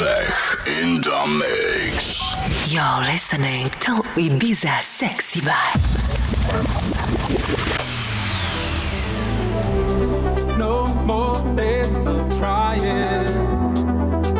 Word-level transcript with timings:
Zech 0.00 0.66
in 0.66 1.02
the 1.02 1.26
mix. 1.40 2.32
You're 2.72 3.02
listening 3.12 3.68
to 3.84 4.00
Ibiza 4.16 4.80
Sexy 4.80 5.40
vibes. 5.40 6.16
No 10.56 10.86
more 11.04 11.54
days 11.54 11.98
of 11.98 12.38
trying. 12.38 13.34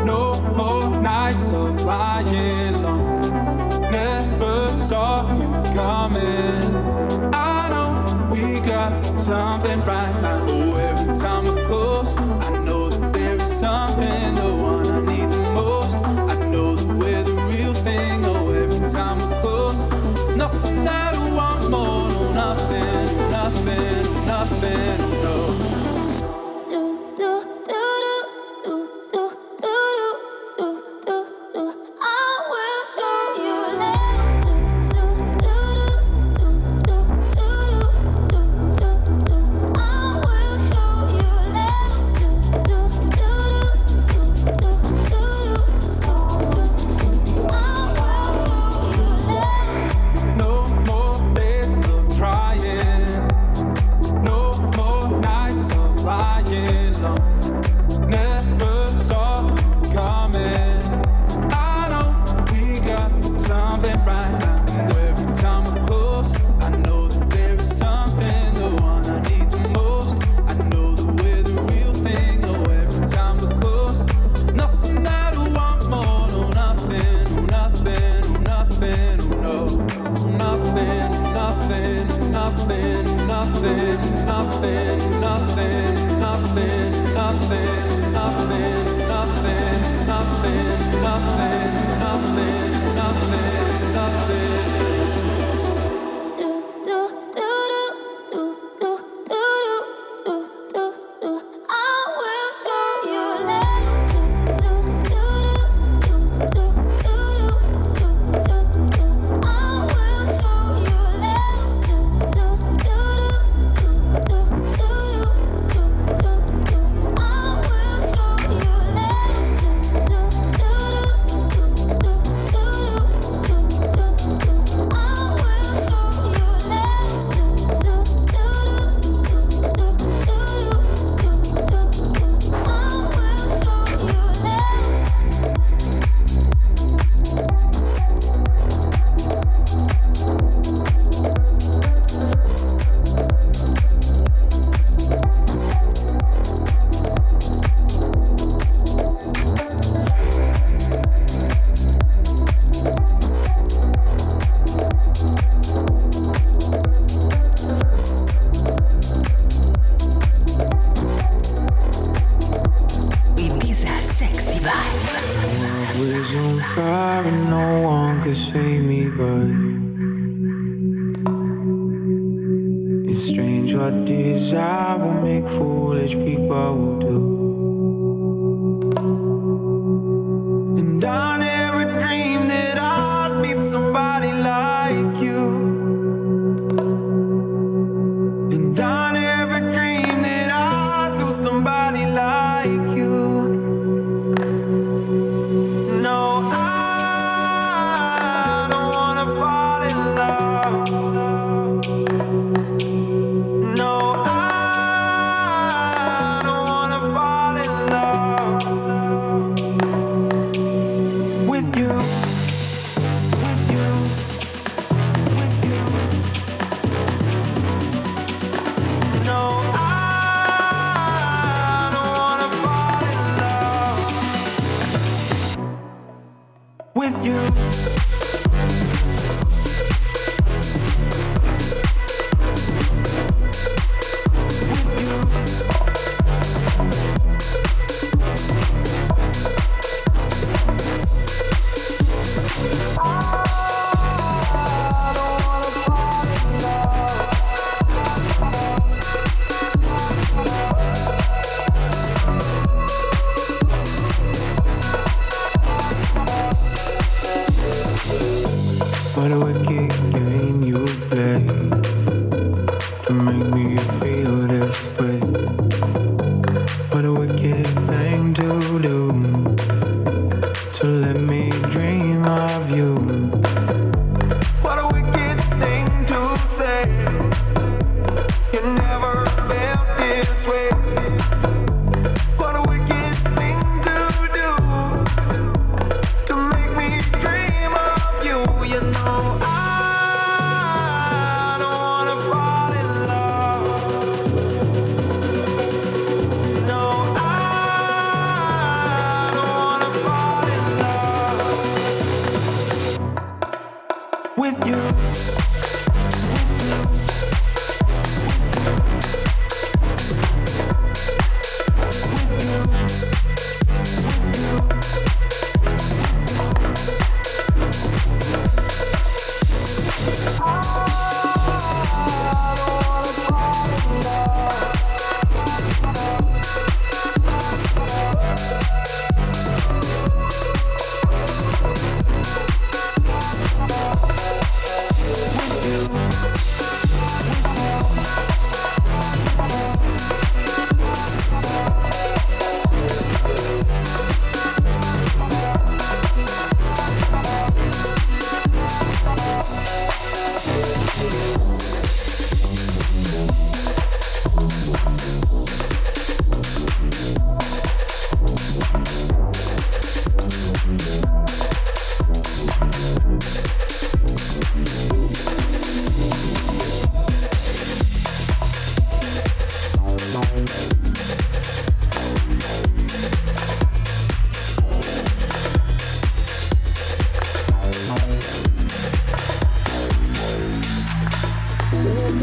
No 0.06 0.40
more 0.56 0.98
nights 0.98 1.52
of 1.52 1.82
lying 1.82 2.80
long. 2.80 3.20
Never 3.90 4.78
saw 4.78 5.28
you 5.36 5.52
coming. 5.74 6.74
I 7.34 7.68
know 7.68 8.30
we 8.32 8.60
got 8.60 9.20
something 9.20 9.84
right 9.84 10.22
now. 10.22 10.59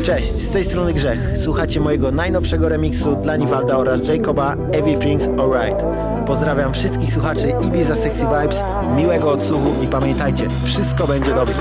Cześć, 0.07 0.37
z 0.37 0.49
tej 0.49 0.63
strony 0.63 0.93
Grzech. 0.93 1.19
Słuchacie 1.43 1.79
mojego 1.79 2.11
najnowszego 2.11 2.69
remiksu 2.69 3.15
dla 3.15 3.35
Niwalda 3.35 3.77
oraz 3.77 4.07
Jacoba 4.07 4.55
Everything's 4.55 5.41
Alright. 5.41 5.83
Pozdrawiam 6.27 6.73
wszystkich 6.73 7.13
słuchaczy 7.13 7.53
Ibiza 7.67 7.95
Sexy 7.95 8.25
Vibes, 8.25 8.63
miłego 8.95 9.31
odsłuchu 9.31 9.83
i 9.83 9.87
pamiętajcie, 9.87 10.49
wszystko 10.65 11.07
będzie 11.07 11.33
dobrze. 11.33 11.59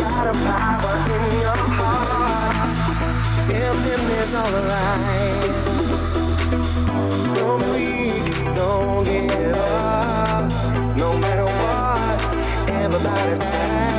everybody 12.69 13.37
say 13.37 13.96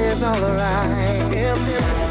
Everything 0.00 0.12
is 0.12 0.22
alright. 0.22 2.09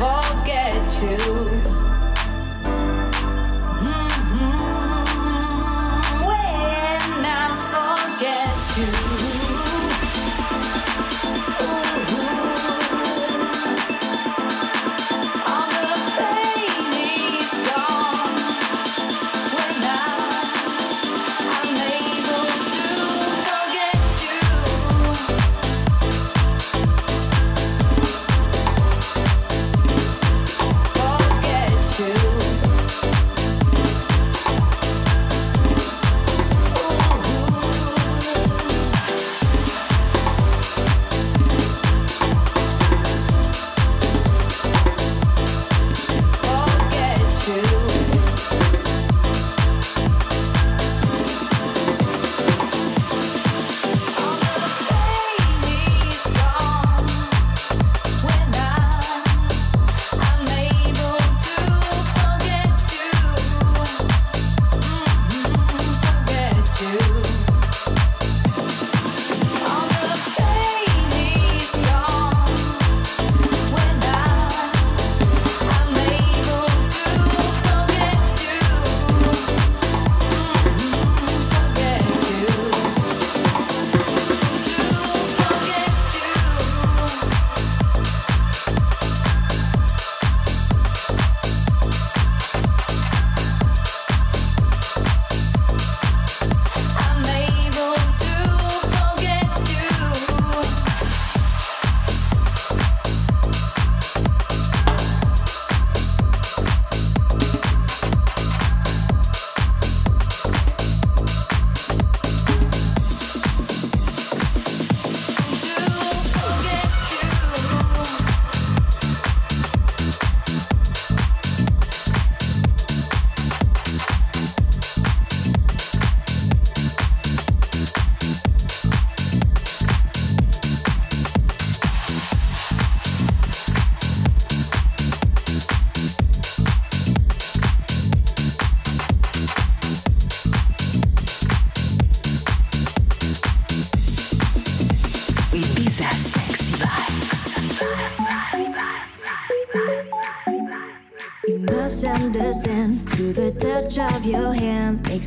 When 0.00 0.37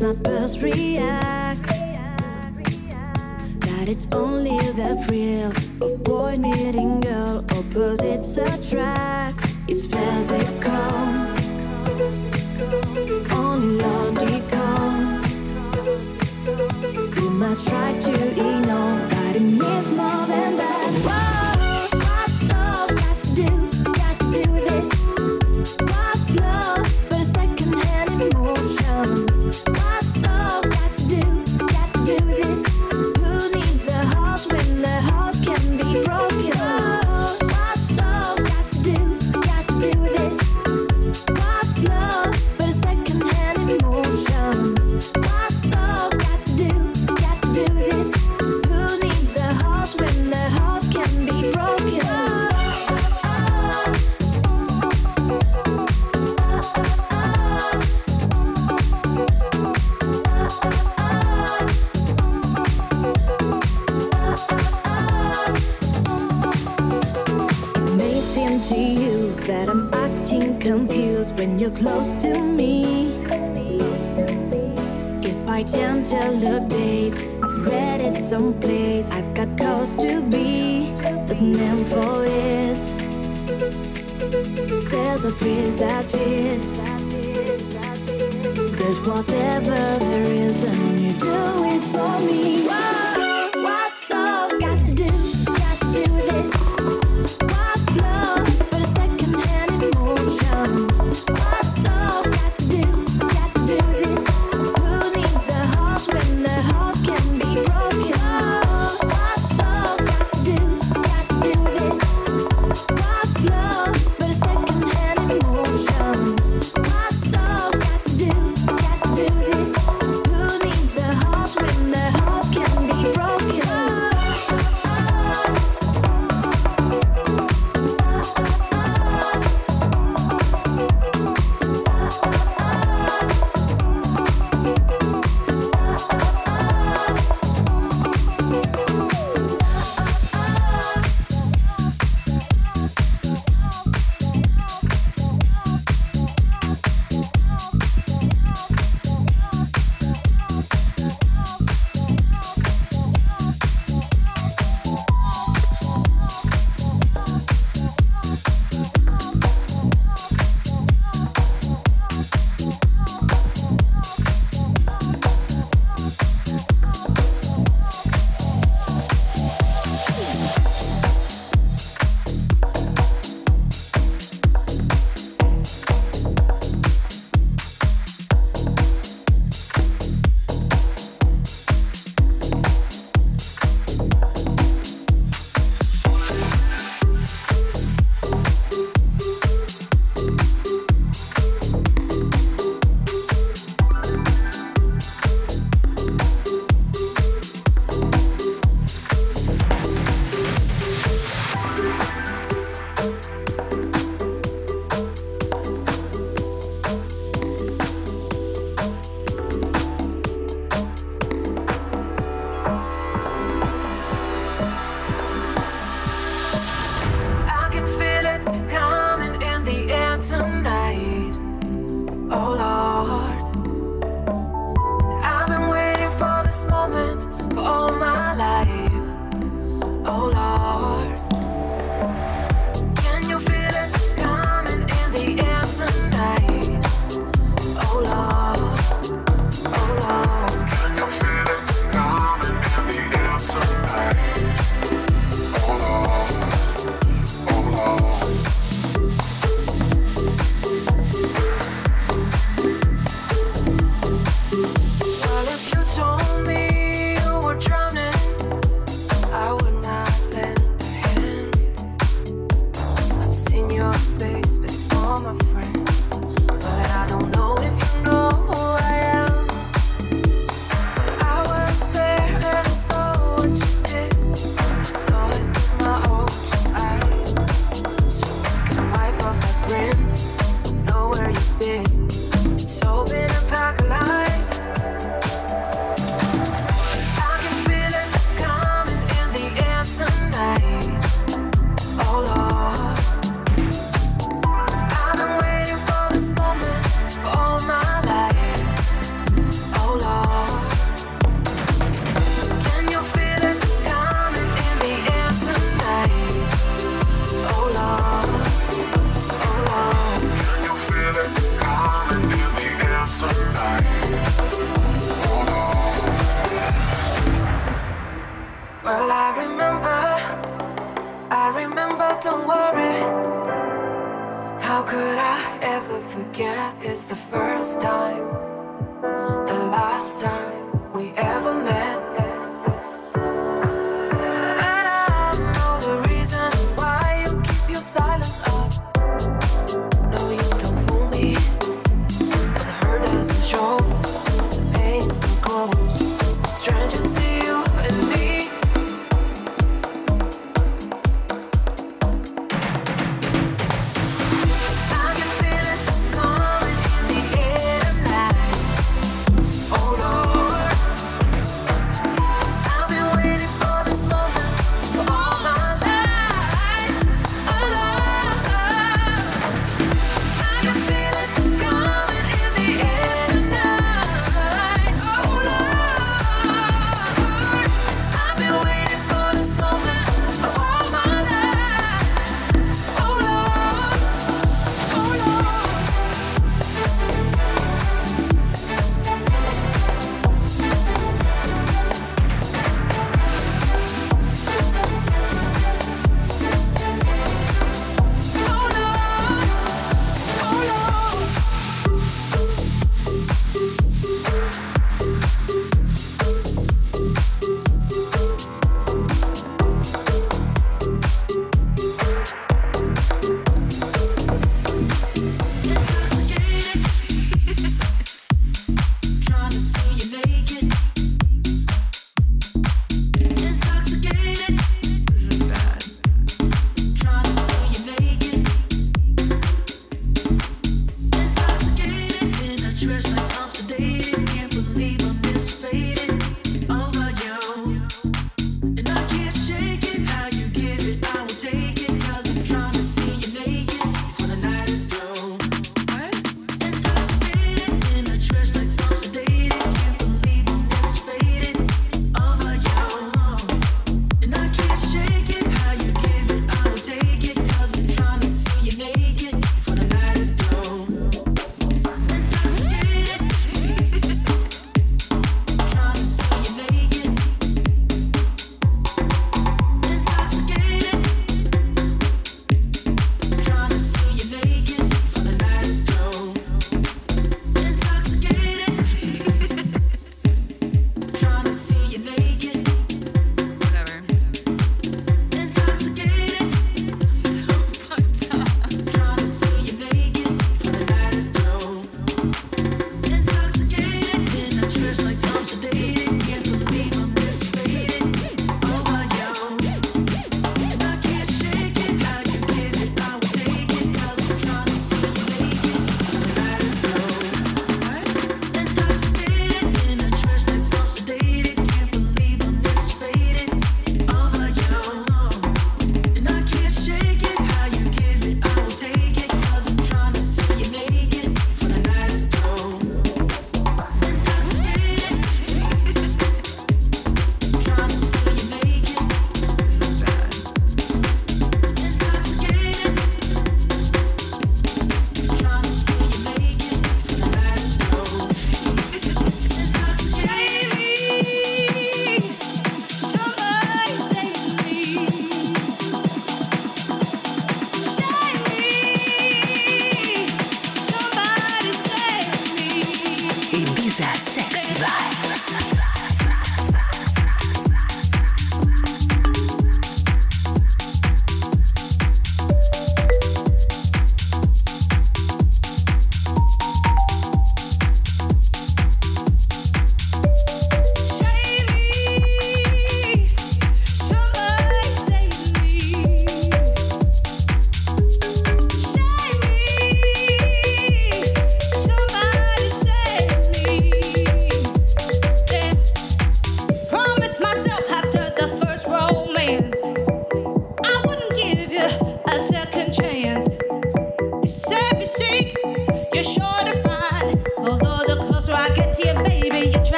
it's 0.00 0.24
my 0.24 0.30
first 0.30 0.62
reaction. 0.62 1.27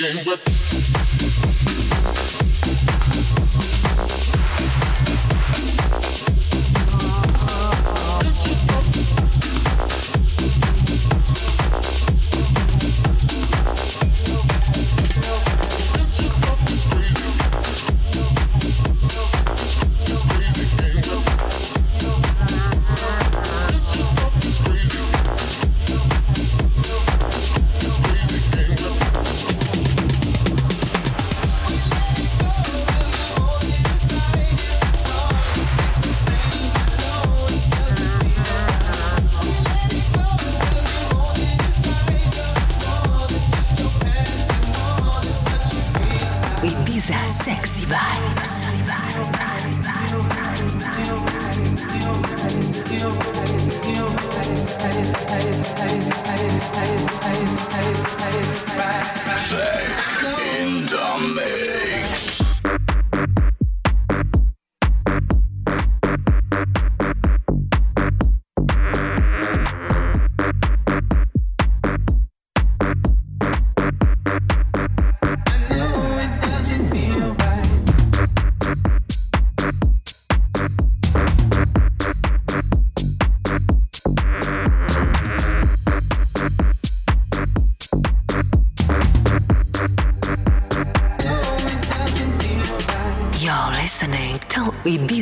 Ibiza 0.00 0.36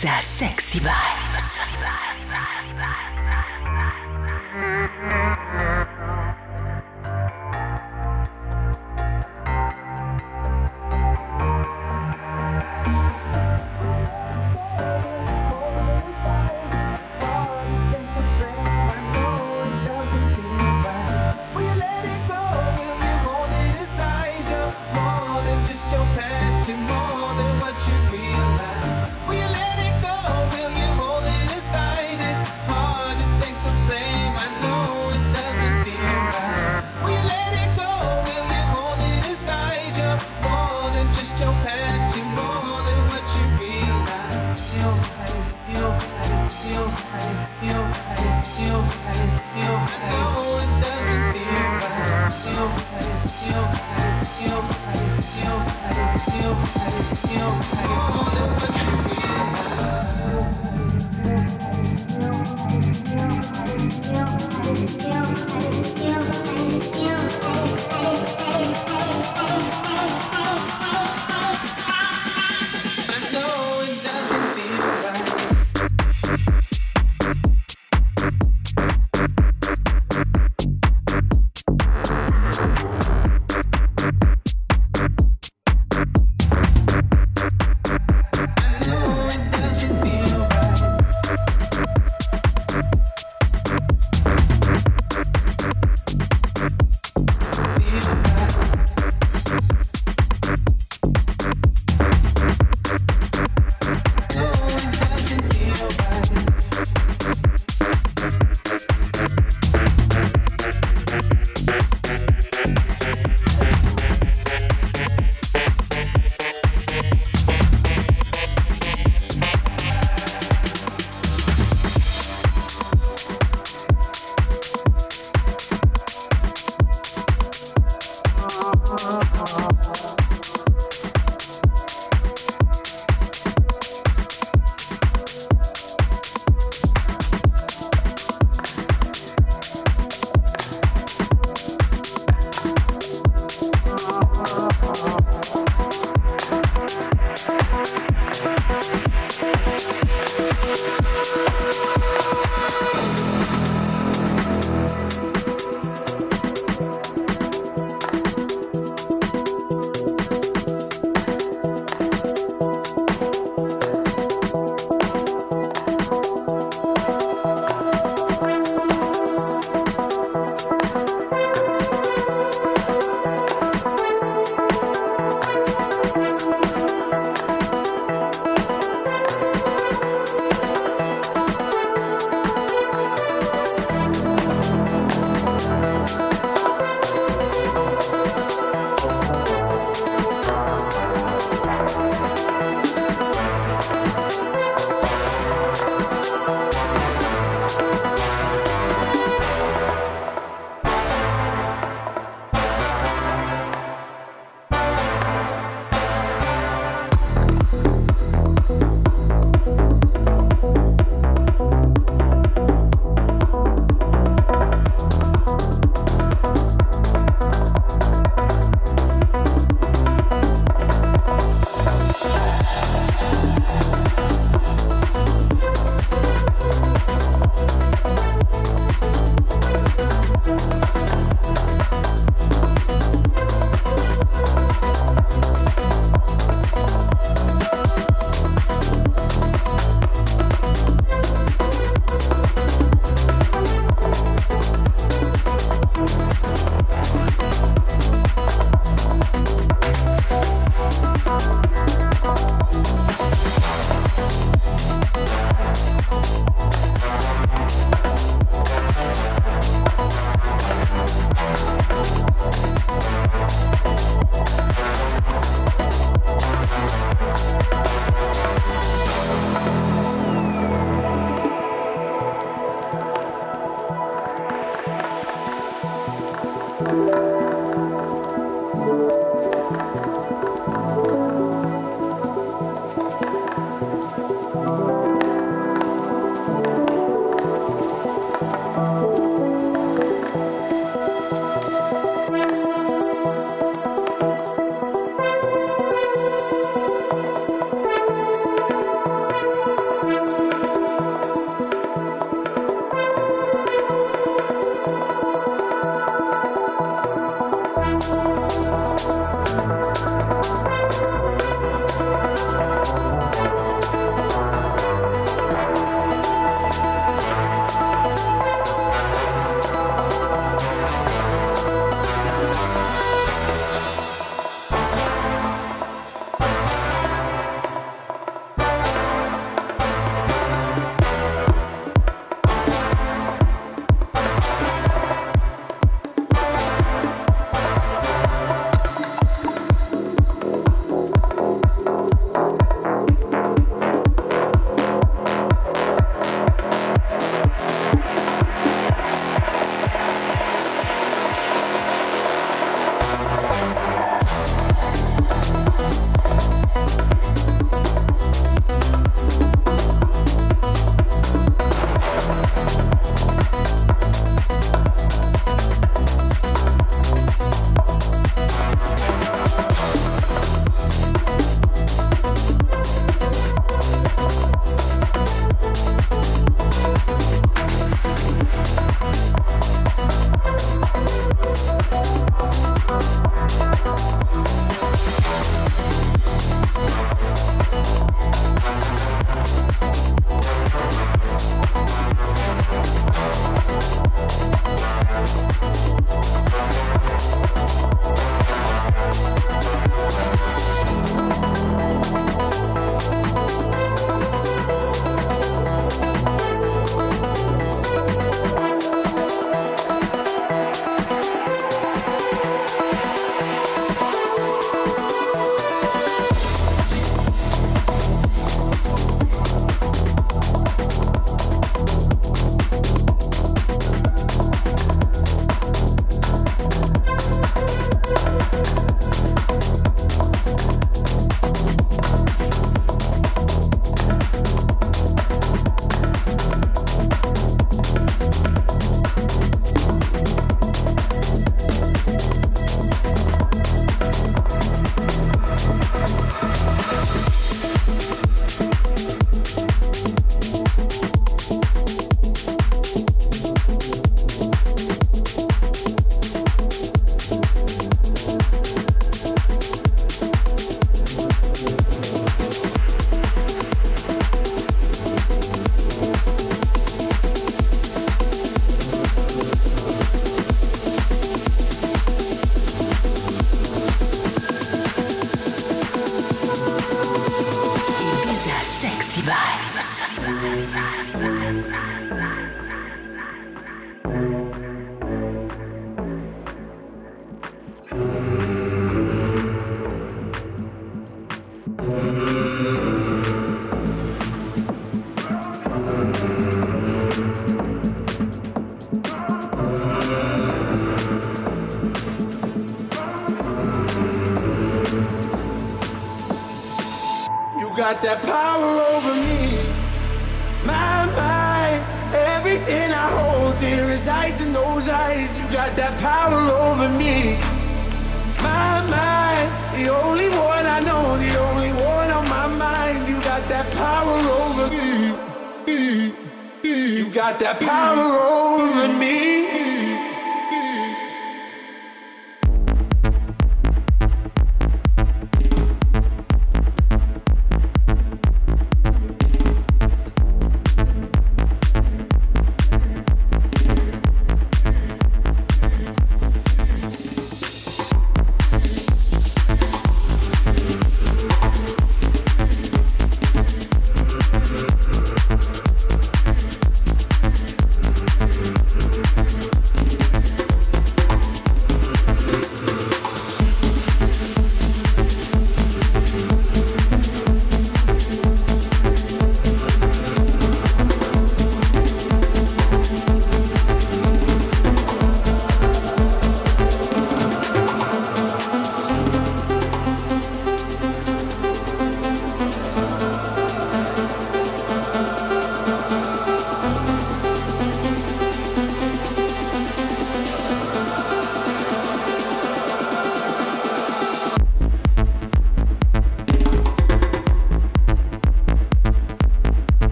Ibiza 0.00 0.20
Sexy 0.22 0.80
Vibes. 0.80 1.19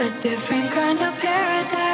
a 0.00 0.10
different 0.22 0.70
kind 0.70 0.98
of 0.98 1.14
paradise. 1.20 1.89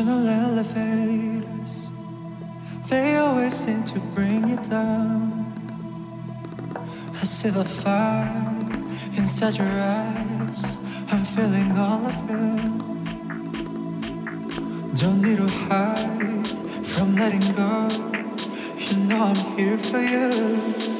emotional 0.00 0.28
elevators, 0.28 1.90
they 2.88 3.16
always 3.16 3.52
seem 3.52 3.84
to 3.84 3.98
bring 4.14 4.48
you 4.48 4.56
down. 4.56 5.52
I 7.20 7.24
see 7.24 7.50
the 7.50 7.64
fire 7.64 8.56
inside 9.14 9.58
your 9.58 9.68
eyes, 9.68 10.78
I'm 11.10 11.24
feeling 11.24 11.72
all 11.76 12.06
of 12.06 12.16
it. 12.30 12.78
Don't 14.96 15.20
need 15.20 15.36
to 15.36 15.48
hide 15.48 16.48
from 16.86 17.16
letting 17.16 17.52
go, 17.52 17.90
you 18.78 18.96
know 18.96 19.24
I'm 19.24 19.58
here 19.58 19.78
for 19.78 20.00
you. 20.00 20.99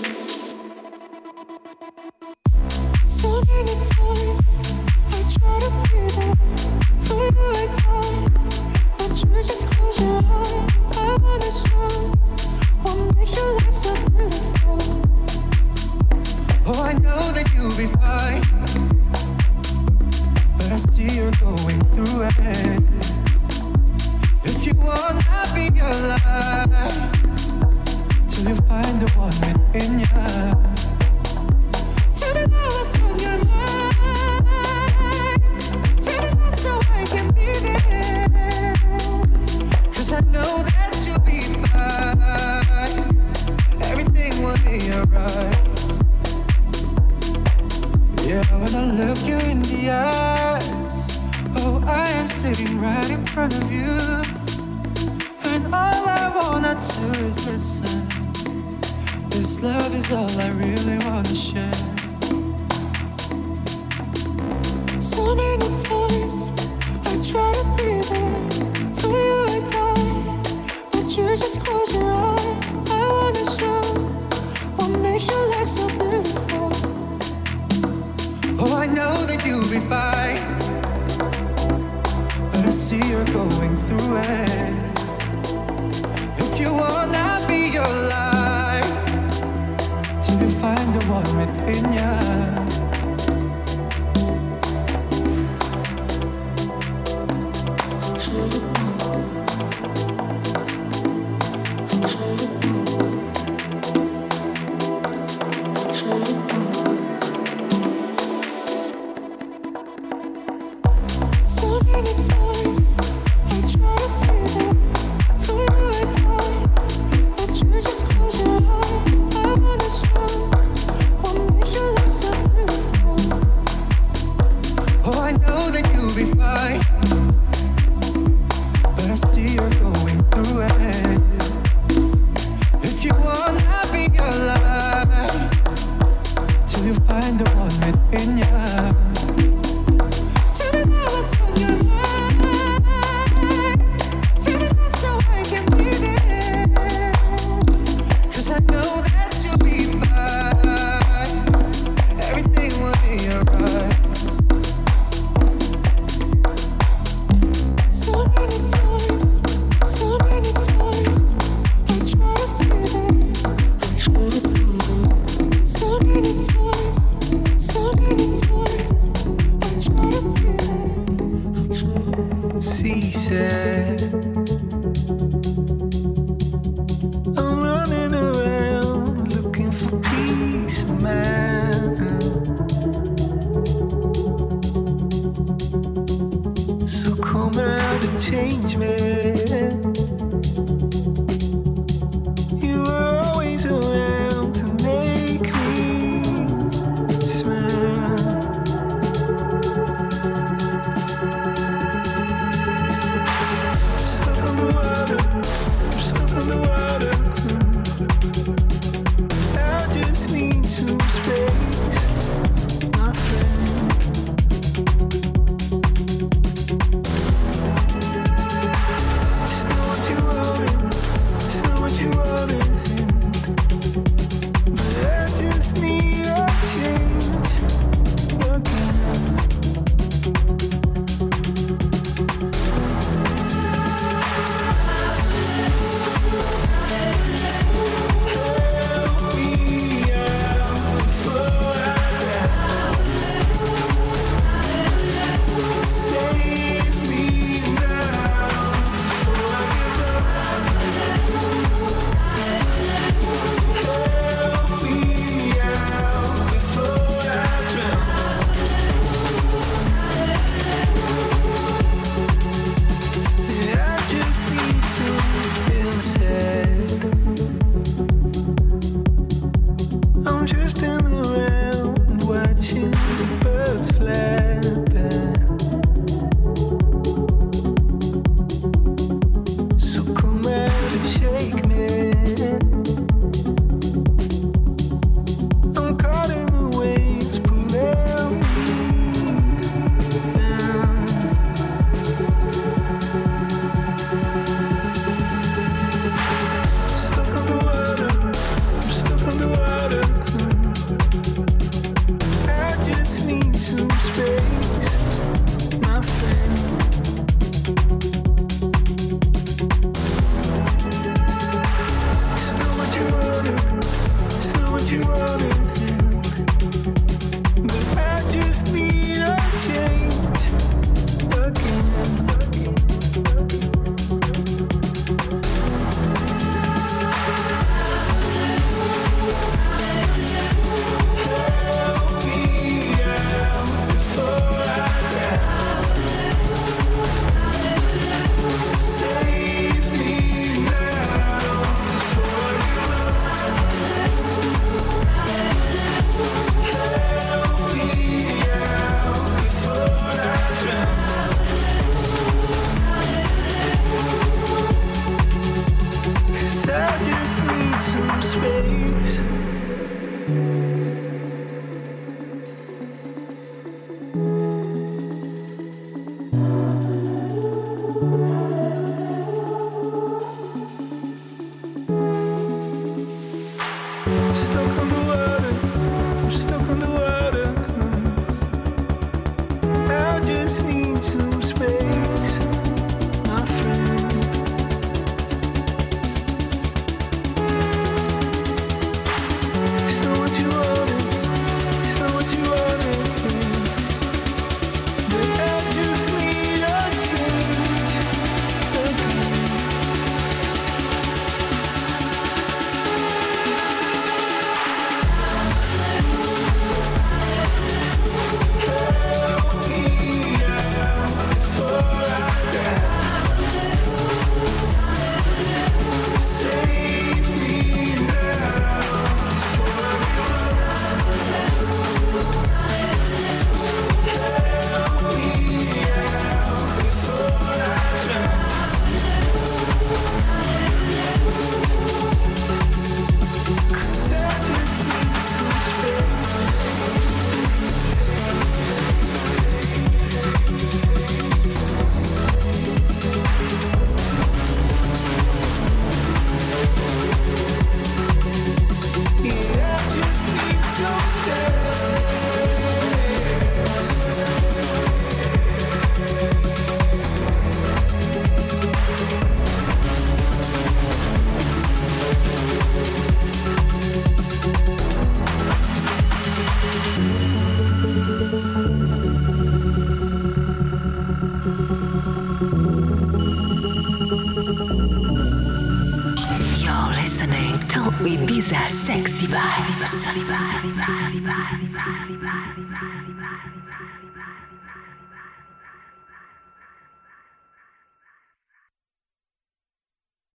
Bye. 98.32 98.79